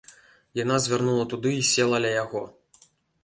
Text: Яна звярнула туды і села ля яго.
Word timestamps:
Яна 0.59 0.77
звярнула 0.85 1.25
туды 1.33 1.51
і 1.57 1.63
села 1.73 1.97
ля 2.05 2.11
яго. 2.23 2.41